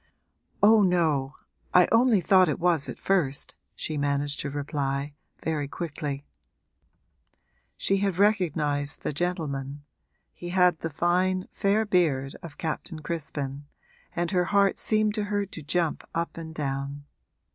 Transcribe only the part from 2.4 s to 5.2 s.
it was at first,' she managed to reply,